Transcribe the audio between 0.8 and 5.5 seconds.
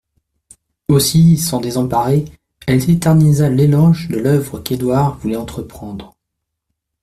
Aussi, sans désemparer, elle éternisa l'éloge de l'œuvre qu'Édouard voulait